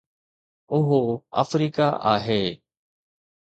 اهو 0.77 1.01
آفريڪا 1.43 1.89
آهي 2.15 2.41